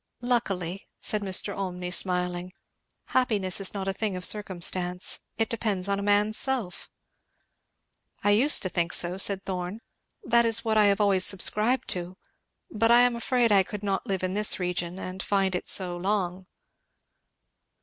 "Luckily," 0.23 0.87
said 0.99 1.21
Mr. 1.21 1.55
Olmney 1.55 1.91
smiling, 1.93 2.53
"happiness 3.09 3.61
is 3.61 3.71
not 3.75 3.87
a 3.87 3.93
thing 3.93 4.15
of 4.15 4.25
circumstance; 4.25 5.19
it 5.37 5.47
depends 5.47 5.87
on 5.87 5.99
a 5.99 6.01
man's 6.01 6.37
self." 6.39 6.89
"I 8.23 8.31
used 8.31 8.63
to 8.63 8.69
think 8.69 8.93
so," 8.93 9.17
said 9.19 9.45
Thorn; 9.45 9.79
"that 10.23 10.43
is 10.43 10.65
what 10.65 10.75
I 10.75 10.85
have 10.85 10.99
always 11.01 11.23
subscribed 11.23 11.87
to; 11.89 12.17
but 12.71 12.89
I 12.89 13.01
am 13.01 13.15
afraid 13.15 13.51
I 13.51 13.61
could 13.61 13.83
not 13.83 14.07
live 14.07 14.23
in 14.23 14.33
this 14.33 14.59
region 14.59 14.97
and 14.97 15.21
find 15.21 15.53
it 15.53 15.69
so 15.69 15.95
long." 15.97 16.47